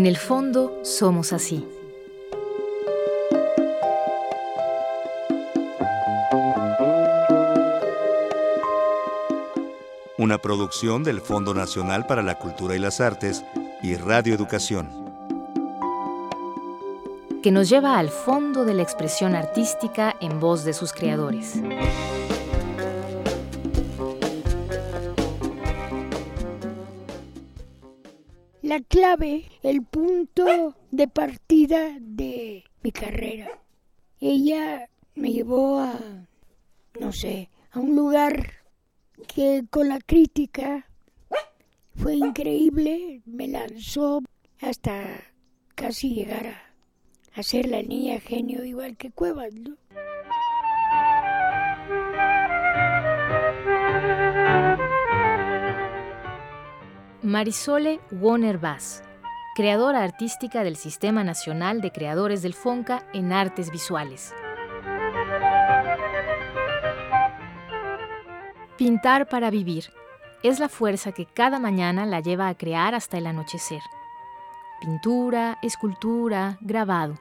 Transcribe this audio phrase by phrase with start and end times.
[0.00, 1.62] En el fondo somos así.
[10.16, 13.44] Una producción del Fondo Nacional para la Cultura y las Artes
[13.82, 14.88] y Radio Educación.
[17.42, 21.56] Que nos lleva al fondo de la expresión artística en voz de sus creadores.
[28.70, 33.50] La clave, el punto de partida de mi carrera.
[34.20, 35.98] Ella me llevó a,
[37.00, 38.52] no sé, a un lugar
[39.26, 40.86] que con la crítica
[41.96, 44.22] fue increíble, me lanzó
[44.60, 45.04] hasta
[45.74, 46.46] casi llegar
[47.34, 49.76] a, ser la niña genio igual que Cuevas, ¿no?
[57.22, 59.02] Marisole Warner Bass,
[59.54, 64.34] creadora artística del Sistema Nacional de Creadores del FONCA en Artes Visuales.
[68.78, 69.84] Pintar para vivir
[70.42, 73.82] es la fuerza que cada mañana la lleva a crear hasta el anochecer.
[74.80, 77.20] Pintura, escultura, grabado.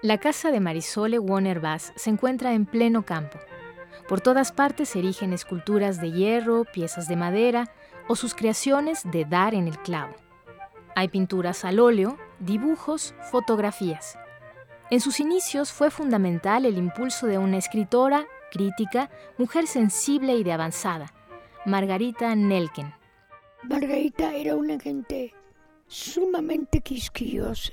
[0.00, 3.40] La casa de Marisole Warner Bass se encuentra en pleno campo.
[4.08, 7.72] Por todas partes se erigen esculturas de hierro, piezas de madera,
[8.08, 10.14] o sus creaciones de dar en el clavo.
[10.96, 14.18] Hay pinturas al óleo, dibujos, fotografías.
[14.90, 20.52] En sus inicios fue fundamental el impulso de una escritora, crítica, mujer sensible y de
[20.52, 21.12] avanzada,
[21.66, 22.94] Margarita Nelken.
[23.62, 25.34] Margarita era una gente
[25.86, 27.72] sumamente quisquillosa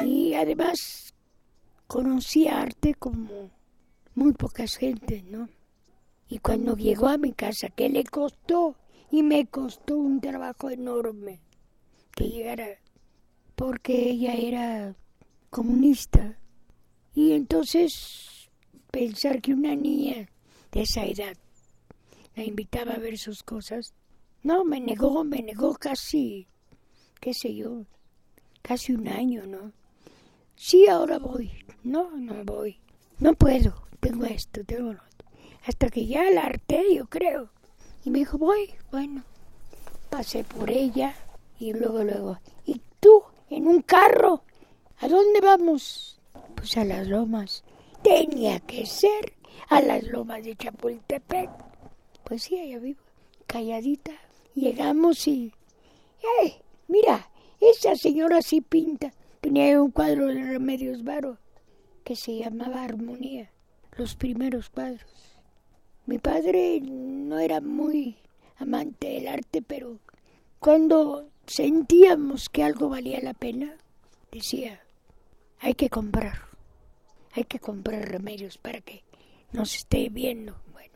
[0.00, 1.14] y además
[1.86, 3.50] conocía arte como
[4.14, 5.48] muy pocas gentes, ¿no?
[6.28, 8.76] Y cuando llegó a mi casa, ¿qué le costó
[9.12, 11.42] y me costó un trabajo enorme
[12.16, 12.66] que llegara,
[13.54, 14.96] porque ella era
[15.50, 16.38] comunista.
[17.14, 18.50] Y entonces
[18.90, 20.30] pensar que una niña
[20.72, 21.36] de esa edad
[22.34, 23.92] la invitaba a ver sus cosas,
[24.42, 26.48] no, me negó, me negó casi,
[27.20, 27.84] qué sé yo,
[28.62, 29.72] casi un año, ¿no?
[30.56, 31.50] Sí, ahora voy,
[31.84, 32.78] no, no voy,
[33.18, 35.28] no puedo, tengo esto, tengo lo otro.
[35.66, 37.50] Hasta que ya la harté, yo creo.
[38.04, 39.22] Y me dijo, voy, bueno.
[40.10, 41.14] Pasé por ella
[41.58, 44.42] y luego, luego, ¿y tú en un carro?
[44.98, 46.20] ¿A dónde vamos?
[46.54, 47.64] Pues a las lomas.
[48.02, 49.32] Tenía que ser
[49.68, 51.50] a las lomas de Chapultepec.
[52.24, 53.00] Pues sí, allá vivo,
[53.46, 54.12] calladita.
[54.54, 55.52] Llegamos y...
[56.42, 56.60] ¡Eh!
[56.88, 57.30] Mira,
[57.60, 59.12] esa señora sí pinta.
[59.40, 61.38] Tenía un cuadro de Remedios Varo
[62.04, 63.50] que se llamaba Armonía.
[63.96, 65.31] Los primeros cuadros.
[66.04, 68.16] Mi padre no era muy
[68.56, 69.98] amante del arte, pero
[70.58, 73.76] cuando sentíamos que algo valía la pena,
[74.32, 74.82] decía,
[75.60, 76.46] hay que comprar,
[77.32, 79.04] hay que comprar remedios para que
[79.52, 80.56] nos esté viendo.
[80.72, 80.94] Bueno,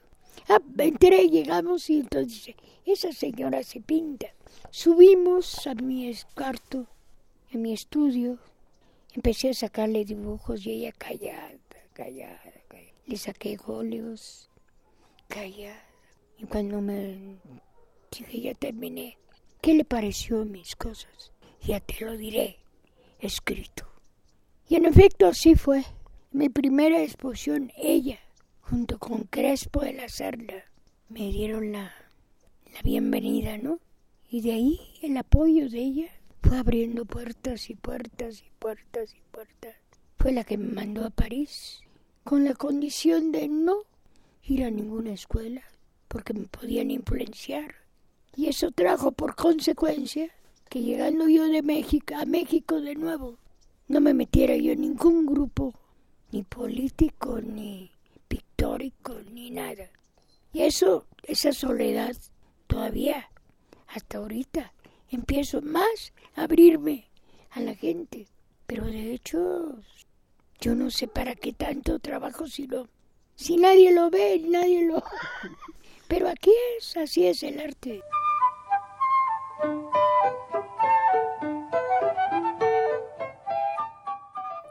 [0.49, 4.27] ah, entré, llegamos y entonces dice, esa señora se pinta.
[4.71, 6.87] Subimos a mi cuarto,
[7.53, 8.39] en mi estudio,
[9.15, 11.53] empecé a sacarle dibujos y ella callada,
[11.93, 12.93] callada, callada.
[13.07, 14.51] Le saqué óleos,
[15.29, 15.83] callada.
[16.39, 17.39] Y cuando me
[18.11, 19.19] dije, ya terminé,
[19.61, 21.33] ¿qué le pareció mis cosas?
[21.63, 22.59] Ya te lo diré,
[23.19, 23.87] escrito.
[24.69, 25.85] Y en efecto así fue.
[26.33, 28.19] Mi primera exposición, ella,
[28.61, 30.65] junto con Crespo de la Serna,
[31.09, 31.93] me dieron la,
[32.73, 33.79] la bienvenida, ¿no?
[34.29, 36.09] Y de ahí el apoyo de ella
[36.43, 39.77] fue abriendo puertas y puertas y puertas y puertas.
[40.19, 41.81] Fue la que me mandó a París
[42.25, 43.85] con la condición de no
[44.47, 45.63] ir a ninguna escuela
[46.09, 47.75] porque me podían influenciar.
[48.35, 50.31] Y eso trajo por consecuencia
[50.69, 53.39] que llegando yo de México a México de nuevo,
[53.89, 55.75] no me metiera yo en ningún grupo,
[56.33, 57.91] ni político, ni
[58.29, 59.91] pictórico, ni nada.
[60.53, 62.17] Y eso, esa soledad,
[62.67, 63.31] todavía,
[63.89, 64.73] hasta ahorita,
[65.11, 67.09] empiezo más a abrirme
[67.51, 68.27] a la gente.
[68.67, 69.81] Pero de hecho,
[70.61, 72.89] yo no sé para qué tanto trabajo si no
[73.37, 75.03] si nadie lo ve, nadie lo...
[76.09, 78.03] Pero aquí es, así es el arte.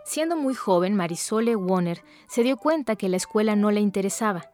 [0.03, 4.50] Siendo muy joven, Marisole Warner se dio cuenta que la escuela no le interesaba.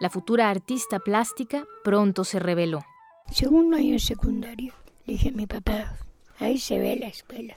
[0.00, 2.84] La futura artista plástica pronto se reveló.
[3.30, 4.72] Segundo año secundario,
[5.06, 5.96] le dije a mi papá,
[6.38, 7.56] ahí se ve la escuela.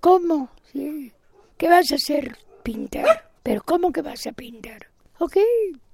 [0.00, 0.50] ¿Cómo?
[1.56, 2.36] ¿Qué vas a hacer?
[2.62, 3.30] Pintar.
[3.42, 4.88] ¿Pero cómo que vas a pintar?
[5.20, 5.36] Ok,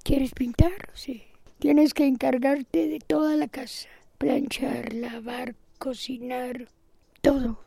[0.02, 0.90] ¿quieres pintar?
[0.92, 1.22] Sí.
[1.58, 3.88] Tienes que encargarte de toda la casa.
[4.18, 6.68] Planchar, lavar, cocinar,
[7.22, 7.58] todo.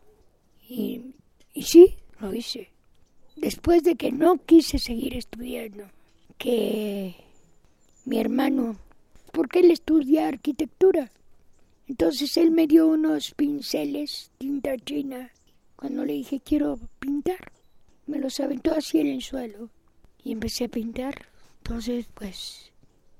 [0.69, 1.15] Y,
[1.53, 2.69] y sí, lo hice.
[3.35, 5.85] Después de que no quise seguir estudiando,
[6.37, 7.15] que
[8.05, 8.77] mi hermano,
[9.31, 11.11] porque él estudia arquitectura,
[11.87, 15.31] entonces él me dio unos pinceles, tinta china,
[15.75, 17.51] cuando le dije quiero pintar.
[18.05, 19.71] Me los aventó así en el suelo
[20.23, 21.15] y empecé a pintar.
[21.67, 22.71] Entonces, pues,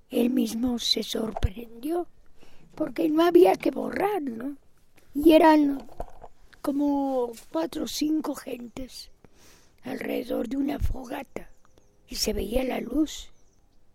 [0.10, 2.08] él mismo se sorprendió
[2.76, 4.56] porque no había que borrar, ¿no?
[5.14, 5.86] Y eran
[6.62, 9.12] como cuatro o cinco gentes
[9.84, 11.50] alrededor de una fogata
[12.08, 13.32] y se veía la luz,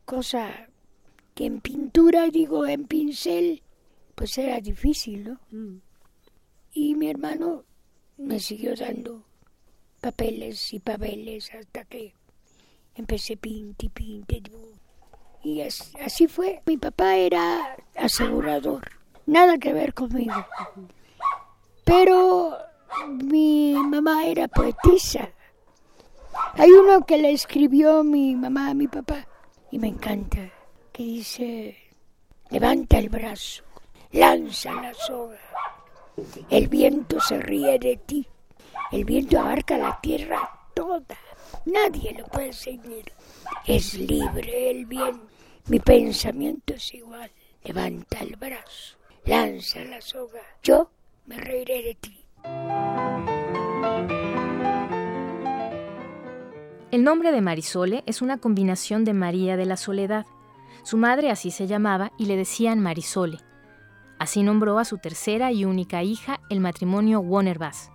[0.04, 0.68] cosa
[1.34, 3.62] que en pintura, digo, en pincel,
[4.14, 5.40] pues era difícil, ¿no?
[5.50, 5.80] Mm.
[6.74, 7.64] Y mi hermano
[8.18, 9.24] me siguió dando
[10.02, 12.12] papeles y papeles hasta que
[12.94, 14.42] empecé pinte, pinte,
[15.42, 16.62] y así fue.
[16.66, 18.90] Mi papá era asegurador,
[19.26, 20.46] nada que ver conmigo.
[21.84, 22.56] Pero
[23.08, 25.30] mi mamá era poetisa.
[26.54, 29.26] Hay uno que le escribió mi mamá a mi papá
[29.70, 30.38] y me encanta,
[30.92, 31.76] que dice,
[32.50, 33.64] levanta el brazo,
[34.12, 35.38] lanza la soga,
[36.50, 38.26] el viento se ríe de ti,
[38.92, 41.16] el viento abarca la tierra toda,
[41.64, 43.12] nadie lo puede seguir,
[43.66, 45.26] es libre el viento,
[45.68, 47.30] mi pensamiento es igual,
[47.64, 50.90] levanta el brazo, lanza la soga, yo
[51.26, 52.18] me reiré de ti.
[56.90, 60.26] El nombre de Marisole es una combinación de María de la Soledad.
[60.82, 63.38] Su madre así se llamaba y le decían Marisole.
[64.18, 67.90] Así nombró a su tercera y única hija el matrimonio Wonerbas,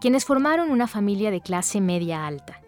[0.00, 2.60] quienes formaron una familia de clase media alta.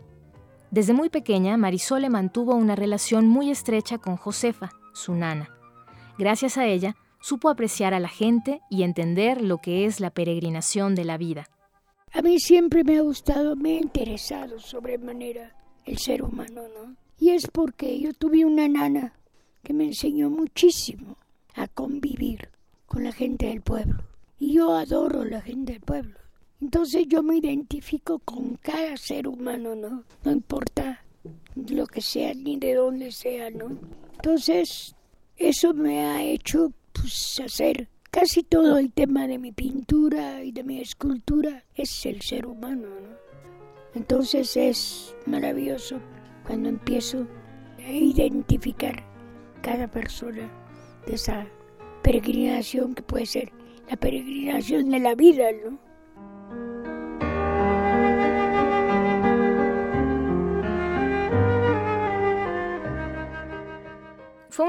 [0.71, 5.49] Desde muy pequeña, Marisole mantuvo una relación muy estrecha con Josefa, su nana.
[6.19, 10.95] Gracias a ella, supo apreciar a la gente y entender lo que es la peregrinación
[10.95, 11.49] de la vida.
[12.13, 15.55] A mí siempre me ha gustado, me ha interesado sobremanera
[15.87, 16.97] el ser humano, ¿no?
[17.19, 19.15] Y es porque yo tuve una nana
[19.63, 21.17] que me enseñó muchísimo
[21.55, 22.51] a convivir
[22.87, 24.05] con la gente del pueblo.
[24.39, 26.19] Y yo adoro la gente del pueblo.
[26.61, 30.05] Entonces yo me identifico con cada ser humano, ¿no?
[30.25, 31.05] No importa
[31.55, 33.79] lo que sea ni de dónde sea, ¿no?
[34.15, 34.95] Entonces
[35.37, 40.65] eso me ha hecho pues, hacer Casi todo el tema de mi pintura y de
[40.65, 42.89] mi escultura es el ser humano.
[43.95, 46.01] Entonces es maravilloso
[46.47, 47.27] cuando empiezo
[47.77, 49.05] a identificar
[49.61, 50.51] cada persona
[51.07, 51.47] de esa
[52.03, 53.53] peregrinación que puede ser
[53.91, 55.79] la peregrinación de la vida, ¿no?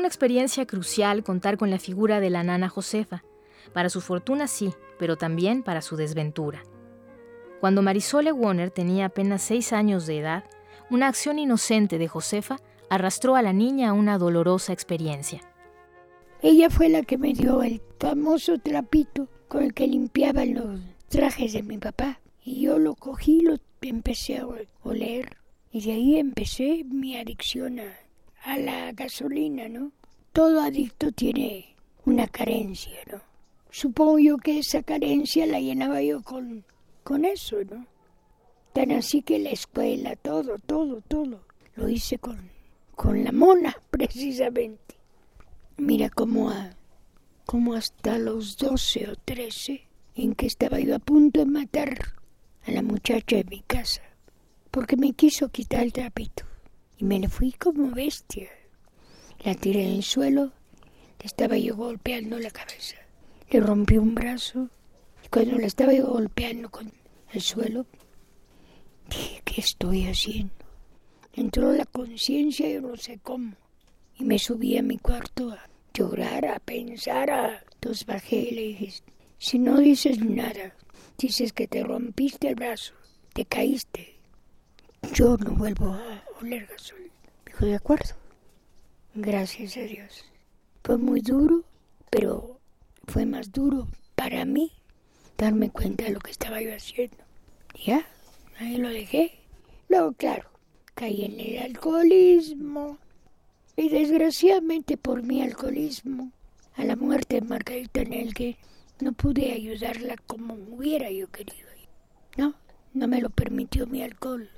[0.09, 3.23] Experiencia crucial contar con la figura de la nana Josefa.
[3.73, 6.63] Para su fortuna sí, pero también para su desventura.
[7.61, 10.44] Cuando Marisole Warner tenía apenas seis años de edad,
[10.89, 12.57] una acción inocente de Josefa
[12.89, 15.41] arrastró a la niña a una dolorosa experiencia.
[16.41, 21.53] Ella fue la que me dio el famoso trapito con el que limpiaban los trajes
[21.53, 22.19] de mi papá.
[22.44, 24.47] Y yo lo cogí, lo empecé a
[24.81, 25.37] oler.
[25.71, 28.09] Y de ahí empecé mi adicción a
[28.44, 29.92] a la gasolina, ¿no?
[30.40, 33.19] Todo adicto tiene una carencia, ¿no?
[33.72, 36.64] Supongo yo que esa carencia la llenaba yo con,
[37.04, 37.86] con eso, ¿no?
[38.72, 41.42] Tan así que la escuela, todo, todo, todo,
[41.76, 42.40] lo hice con,
[42.96, 44.96] con la mona, precisamente.
[45.76, 46.69] Mira cómo, a,
[47.46, 52.14] cómo hasta los doce o trece, en que estaba yo a punto de matar
[52.66, 54.04] a la muchacha de mi casa,
[54.72, 56.46] porque me quiso quitar el trapito
[56.98, 58.50] y me le fui como bestia.
[59.44, 60.52] La tiré en el suelo,
[61.24, 62.98] estaba yo golpeando la cabeza.
[63.50, 64.69] Le rompí un brazo
[65.24, 66.92] y cuando la estaba yo golpeando con
[67.31, 67.86] el suelo,
[69.10, 70.54] dije, ¿qué estoy haciendo?
[71.34, 73.54] Entró la conciencia, yo no sé cómo,
[74.18, 77.64] y me subí a mi cuarto a llorar, a pensar, a...
[77.76, 78.94] Entonces bajé y le dije,
[79.38, 80.76] si no dices nada,
[81.18, 82.94] dices que te rompiste el brazo,
[83.34, 84.18] te caíste,
[85.14, 86.68] yo no vuelvo a oler.
[87.46, 88.19] Dijo, de acuerdo.
[89.16, 90.25] Gracias a Dios.
[90.83, 91.63] Fue muy duro,
[92.09, 92.59] pero
[93.07, 94.71] fue más duro para mí
[95.37, 97.18] darme cuenta de lo que estaba yo haciendo.
[97.85, 98.06] Ya,
[98.59, 99.39] ahí lo dejé.
[99.87, 100.49] Luego, claro,
[100.95, 102.97] caí en el alcoholismo.
[103.75, 106.31] Y desgraciadamente por mi alcoholismo,
[106.75, 108.57] a la muerte de Margarita Nelke,
[108.99, 111.69] no pude ayudarla como hubiera yo querido.
[112.37, 112.54] No,
[112.94, 114.49] no me lo permitió mi alcohol.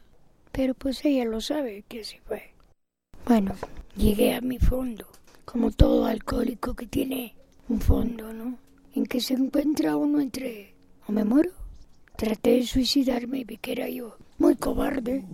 [0.52, 2.54] Pero pues ella lo sabe que así fue.
[3.26, 3.56] Bueno,
[3.96, 5.08] llegué a mi fondo,
[5.46, 7.36] como todo alcohólico que tiene
[7.70, 8.58] un fondo, ¿no?
[8.94, 10.76] En que se encuentra uno entre
[11.08, 11.52] o me muero,
[12.18, 15.26] traté de suicidarme y vi que era yo muy cobarde,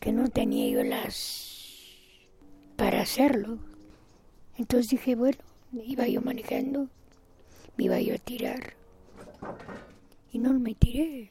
[0.00, 1.50] que no tenía yo las
[2.76, 3.58] para hacerlo.
[4.56, 5.38] Entonces dije, bueno,
[5.84, 6.88] iba yo manejando,
[7.76, 8.74] me iba yo a tirar.
[10.32, 11.30] Y no me tiré.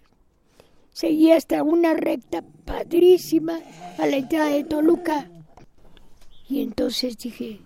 [0.92, 3.60] Seguí hasta una recta padrísima
[3.98, 5.30] a la entrada de Toluca.
[6.50, 7.60] Y entonces dije,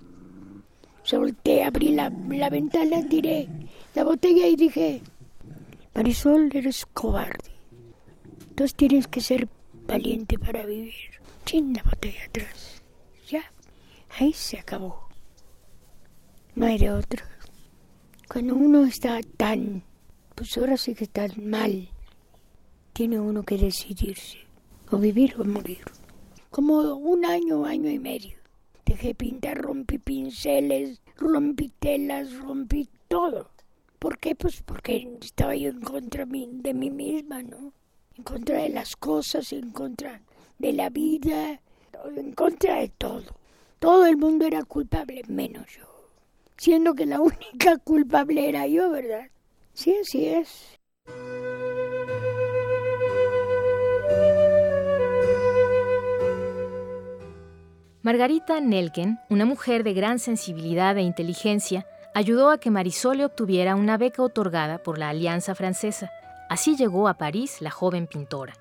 [1.03, 3.47] solté, abrí la, la ventana, tiré
[3.95, 5.01] la botella y dije,
[5.95, 7.51] Marisol, eres cobarde.
[8.49, 9.47] Entonces tienes que ser
[9.87, 10.93] valiente para vivir.
[11.45, 12.81] Sin la botella atrás.
[13.29, 13.43] Ya,
[14.19, 15.07] ahí se acabó.
[16.55, 17.25] No hay de otro.
[18.27, 19.83] Cuando uno está tan,
[20.35, 21.89] pues ahora sí que está mal,
[22.91, 24.39] tiene uno que decidirse,
[24.91, 25.83] o vivir o morir.
[26.49, 28.42] Como un año, año y medio.
[28.85, 33.49] Dejé pintar, rompí pinceles, rompí telas, rompí todo.
[33.99, 34.35] ¿Por qué?
[34.35, 37.71] Pues porque estaba yo en contra de mí misma, ¿no?
[38.17, 40.21] En contra de las cosas, en contra
[40.59, 41.61] de la vida,
[42.15, 43.23] en contra de todo.
[43.79, 45.85] Todo el mundo era culpable, menos yo.
[46.57, 49.27] Siendo que la única culpable era yo, ¿verdad?
[49.73, 50.79] Sí, así es.
[58.03, 63.97] Margarita Nelken, una mujer de gran sensibilidad e inteligencia, ayudó a que Marisole obtuviera una
[63.97, 66.11] beca otorgada por la Alianza Francesa.
[66.49, 68.55] Así llegó a París la joven pintora.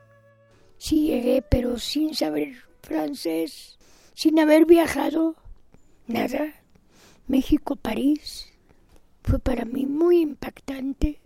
[0.79, 3.81] Sí llegué, pero sin saber francés,
[4.15, 5.35] sin haber viajado,
[6.07, 6.55] nada.
[7.27, 8.49] México, París,
[9.25, 11.21] fue para mí muy impactante.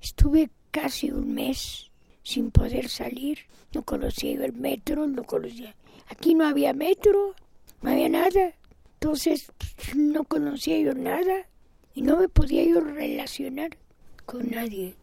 [0.00, 1.90] Estuve casi un mes
[2.22, 3.40] sin poder salir.
[3.72, 5.74] No conocía el metro, no conocía.
[6.08, 7.34] Aquí no había metro,
[7.82, 8.54] no había nada.
[8.94, 9.52] Entonces
[9.94, 11.46] no conocía yo nada
[11.94, 13.76] y no me podía yo relacionar
[14.24, 14.96] con nadie.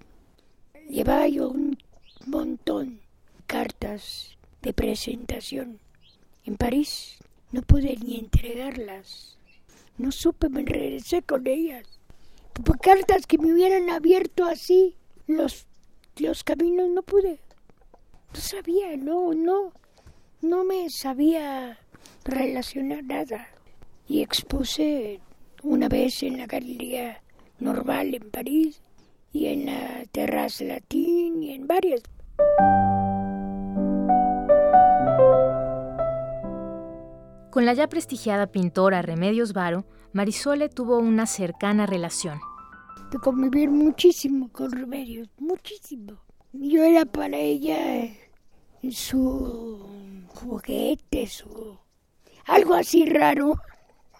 [0.89, 1.77] Llevaba yo un
[2.25, 5.79] montón de cartas de presentación.
[6.45, 7.17] En París
[7.51, 9.37] no pude ni entregarlas.
[9.97, 11.99] No supe, me regresé con ellas.
[12.53, 14.95] Por cartas que me hubieran abierto así
[15.27, 15.65] los,
[16.17, 17.39] los caminos no pude.
[18.33, 19.71] No sabía, no, no,
[20.41, 21.79] no me sabía
[22.25, 23.47] relacionar nada.
[24.07, 25.19] Y expuse
[25.63, 27.21] una vez en la Galería
[27.59, 28.81] Normal en París
[29.31, 32.01] y en la Terraza Latín y en varias.
[37.49, 42.39] Con la ya prestigiada pintora Remedios Varo, Marisole tuvo una cercana relación.
[43.11, 46.17] De convivir muchísimo con Remedios, muchísimo.
[46.51, 48.09] Yo era para ella
[48.91, 49.79] su
[50.27, 51.77] juguete, su...
[52.45, 53.55] algo así raro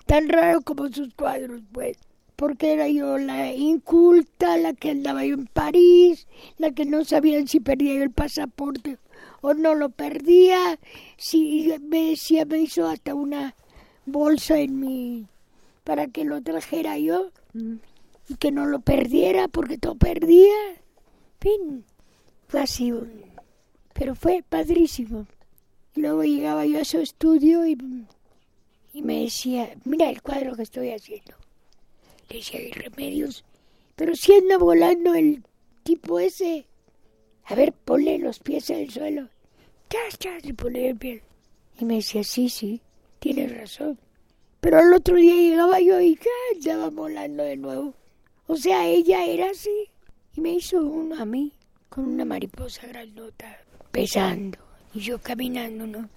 [0.06, 1.98] tan raro como sus cuadros, pues.
[2.36, 6.28] Porque era yo la inculta, la que andaba yo en París,
[6.58, 8.98] la que no sabía si perdía yo el pasaporte
[9.42, 10.80] o no lo perdía,
[11.18, 13.56] si me decía, me hizo hasta una
[14.06, 15.28] bolsa en mi
[15.84, 17.30] para que lo trajera yo
[18.30, 20.54] y que no lo perdiera porque todo perdía.
[21.40, 21.84] fin,
[22.48, 22.94] fue así,
[23.94, 25.28] pero fue padrísimo.
[25.96, 27.78] Luego llegaba yo a su estudio y
[28.94, 31.34] y me decía, mira el cuadro que estoy haciendo.
[32.30, 33.44] Le decía, hay remedios,
[33.96, 35.44] pero si anda volando el
[35.82, 36.68] tipo ese.
[37.46, 39.30] A ver, ponle los pies el suelo.
[39.90, 41.24] Chas, chas, y ponle el pie.
[41.80, 42.82] Y me decía, sí, sí,
[43.20, 44.00] tienes razón.
[44.62, 47.96] Pero al otro día llegaba yo y ya estaba volando de nuevo.
[48.46, 49.90] O sea, ella era así.
[50.36, 51.52] Y me hizo uno a mí,
[51.90, 53.58] con una mariposa grandota,
[53.92, 54.60] pesando.
[54.94, 56.10] Y yo caminando, ¿no?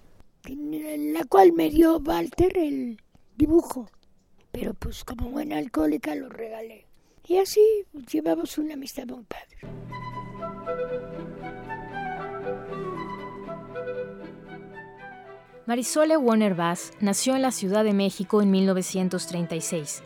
[0.48, 3.00] la cual me dio Walter el
[3.36, 3.90] dibujo.
[4.52, 6.86] Pero pues como buena alcohólica lo regalé.
[7.26, 7.60] Y así
[8.10, 9.56] llevamos una amistad muy padre.
[15.66, 20.04] Marisole Warner Bass nació en la Ciudad de México en 1936.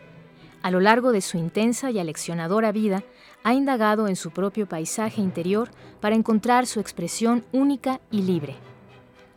[0.63, 3.03] A lo largo de su intensa y aleccionadora vida,
[3.43, 8.57] ha indagado en su propio paisaje interior para encontrar su expresión única y libre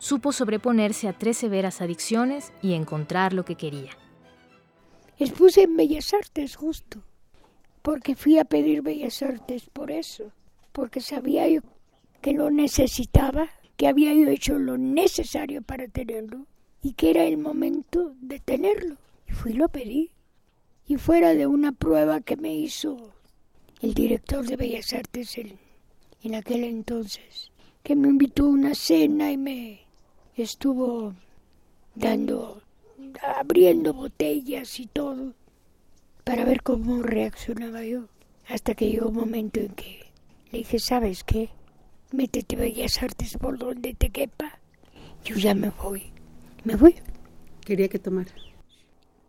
[0.04, 3.92] supo sobreponerse a tres severas adicciones y encontrar lo que quería.
[5.18, 7.00] Expuse en Bellas Artes justo,
[7.80, 10.30] porque fui a pedir Bellas Artes por eso,
[10.72, 11.62] porque sabía yo
[12.20, 16.44] que lo necesitaba, que había yo hecho lo necesario para tenerlo
[16.82, 18.98] y que era el momento de tenerlo.
[19.26, 20.10] Y fui y lo pedí.
[20.86, 23.12] Y fuera de una prueba que me hizo
[23.80, 25.58] el director de Bellas Artes en,
[26.22, 27.50] en aquel entonces,
[27.82, 29.80] que me invitó a una cena y me
[30.36, 31.14] estuvo
[31.94, 32.62] dando,
[33.22, 35.34] abriendo botellas y todo,
[36.24, 38.08] para ver cómo reaccionaba yo.
[38.48, 40.00] Hasta que llegó un momento en que
[40.52, 41.50] le dije, ¿sabes qué?
[42.14, 44.58] métete Bellas Artes por donde te quepa.
[45.24, 46.12] Yo ya me voy.
[46.64, 46.94] Me voy.
[47.64, 48.30] Quería que tomara.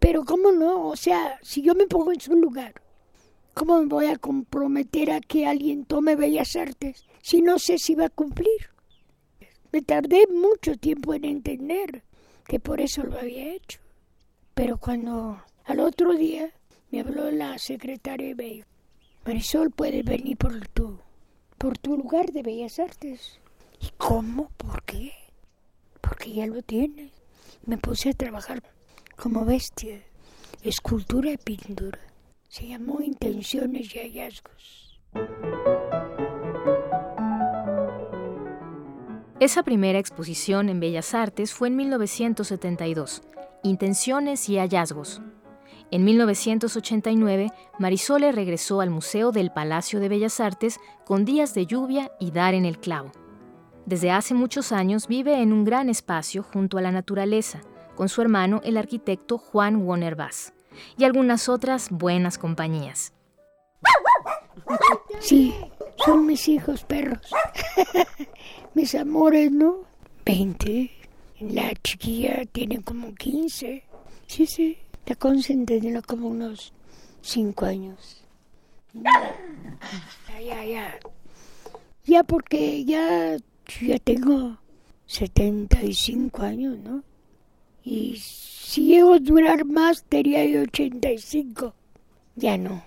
[0.06, 0.90] Pero ¿cómo no?
[0.90, 2.76] O sea, si yo me pongo en su lugar,
[3.56, 7.96] ¿cómo me voy a comprometer a que alguien tome Bellas Artes si no sé si
[7.96, 8.70] va a cumplir?
[9.72, 12.04] Me tardé mucho tiempo en entender
[12.48, 13.80] que por eso lo había hecho.
[14.54, 16.54] Pero cuando al otro día
[16.92, 18.68] me habló la secretaria me dijo,
[19.26, 21.00] Marisol, puedes venir por tu,
[21.58, 23.40] por tu lugar de Bellas Artes.
[23.82, 24.52] ¿Y cómo?
[24.56, 25.14] ¿Por qué?
[26.00, 27.12] Porque ya lo tienes.
[27.66, 28.62] Me puse a trabajar
[29.16, 30.02] como bestia,
[30.64, 32.00] escultura y pintura.
[32.48, 35.00] Se llamó Intenciones y Hallazgos.
[39.40, 43.22] Esa primera exposición en Bellas Artes fue en 1972,
[43.64, 45.22] Intenciones y Hallazgos.
[45.92, 52.12] En 1989, Marisole regresó al Museo del Palacio de Bellas Artes con días de lluvia
[52.20, 53.12] y dar en el clavo.
[53.86, 57.62] Desde hace muchos años vive en un gran espacio junto a la naturaleza,
[57.96, 60.54] con su hermano el arquitecto Juan Warner Bass
[60.98, 63.14] y algunas otras buenas compañías.
[65.20, 65.54] Sí,
[66.04, 67.32] son mis hijos perros.
[68.74, 69.84] mis amores, ¿no?
[70.26, 70.92] Veinte.
[71.40, 73.84] La chiquilla tiene como quince.
[74.28, 74.78] Sí, sí.
[75.06, 76.74] La Consen tiene como unos
[77.22, 78.24] cinco años.
[78.94, 81.00] Ya, ya, ya.
[82.06, 83.38] Ya porque ya,
[83.82, 84.58] ya tengo
[85.08, 87.04] 75 años, ¿no?
[87.86, 91.76] Y si llego a durar más, sería de 85.
[92.36, 92.84] Ya no.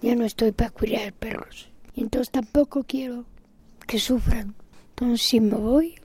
[0.00, 1.68] Ya no estoy para cuidar perros.
[1.94, 3.26] Entonces tampoco quiero
[3.86, 4.54] que sufran.
[4.90, 5.96] Entonces si me voy,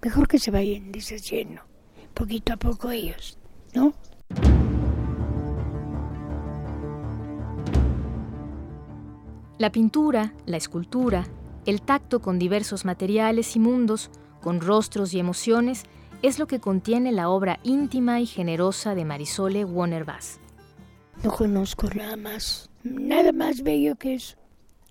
[0.00, 1.60] mejor que se vayan deshaciendo.
[2.14, 3.38] Poquito a poco ellos,
[3.74, 3.92] ¿no?
[9.58, 11.26] La pintura, la escultura,
[11.66, 15.84] el tacto con diversos materiales y mundos, con rostros y emociones,
[16.22, 20.40] es lo que contiene la obra íntima y generosa de Marisole Warner Bass.
[21.22, 24.36] No conozco nada más, nada más bello que eso.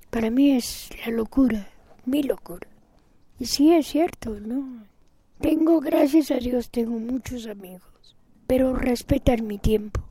[0.09, 1.67] Para mí es la locura,
[2.05, 2.67] mi locura.
[3.39, 4.85] Y sí es cierto, ¿no?
[5.39, 8.15] Tengo, gracias a Dios, tengo muchos amigos,
[8.47, 10.01] pero respetan mi tiempo,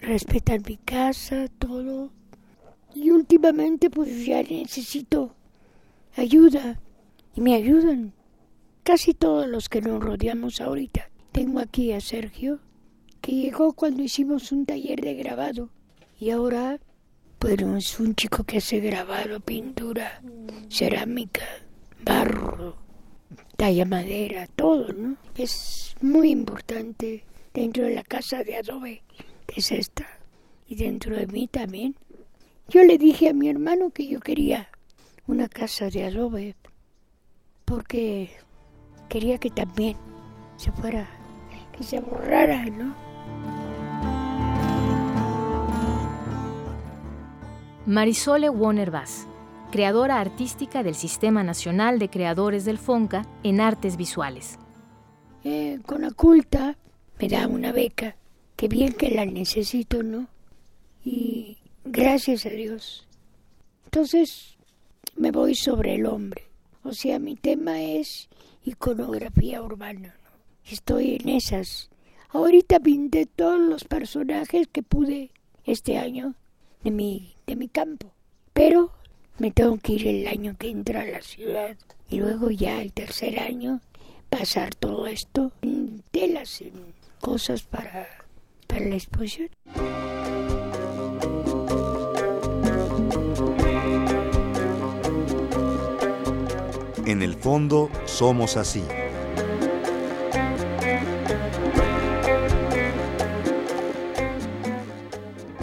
[0.00, 2.10] respetan mi casa, todo.
[2.94, 5.34] Y últimamente pues ya necesito
[6.16, 6.80] ayuda
[7.34, 8.14] y me ayudan
[8.86, 11.10] casi todos los que nos rodeamos ahorita.
[11.32, 12.60] Tengo aquí a Sergio,
[13.20, 15.70] que llegó cuando hicimos un taller de grabado.
[16.20, 16.78] Y ahora,
[17.40, 20.22] bueno, es un chico que hace grabado, pintura,
[20.68, 21.44] cerámica,
[22.04, 22.76] barro,
[23.56, 25.16] talla madera, todo, ¿no?
[25.34, 29.02] Es muy importante dentro de la casa de adobe,
[29.48, 30.06] que es esta,
[30.68, 31.96] y dentro de mí también.
[32.68, 34.68] Yo le dije a mi hermano que yo quería
[35.26, 36.54] una casa de adobe,
[37.64, 38.45] porque
[39.08, 39.96] quería que también
[40.56, 41.08] se fuera,
[41.76, 42.94] que se borrara, ¿no?
[47.86, 49.26] Marisole Warner Bass,
[49.70, 54.58] creadora artística del Sistema Nacional de Creadores del FONCA en Artes Visuales.
[55.44, 56.76] Eh, con Aculta
[57.20, 58.16] me da una beca,
[58.56, 60.26] que bien que la necesito, ¿no?
[61.04, 63.06] Y gracias a Dios.
[63.84, 64.56] Entonces
[65.14, 66.42] me voy sobre el hombre.
[66.82, 68.28] O sea, mi tema es
[68.66, 70.14] iconografía urbana.
[70.64, 71.88] Estoy en esas.
[72.30, 75.30] Ahorita pinté todos los personajes que pude
[75.64, 76.34] este año
[76.82, 78.12] de mi, de mi campo.
[78.52, 78.90] Pero
[79.38, 81.76] me tengo que ir el año que entra a la ciudad.
[82.10, 83.80] Y luego ya el tercer año
[84.28, 86.72] pasar todo esto en telas, en
[87.20, 88.08] cosas para,
[88.66, 89.48] para la exposición.
[97.16, 98.84] En el fondo, somos así.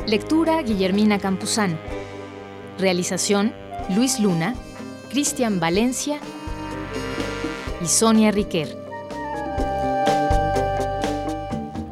[0.08, 1.80] Lectura Guillermina Campuzán.
[2.80, 3.54] Realización
[3.96, 4.56] Luis Luna,
[5.12, 6.20] Cristian Valencia
[7.84, 8.76] y Sonia Riquer.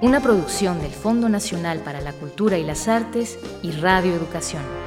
[0.02, 4.81] Una producción del Fondo Nacional para la Cultura y las Artes y Radio Educación.